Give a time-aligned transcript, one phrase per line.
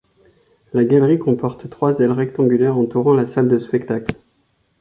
[0.73, 4.15] La galerie comporte trois ailes rectangulaires entourant la salle de spectacle.